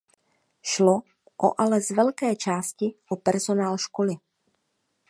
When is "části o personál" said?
2.35-3.77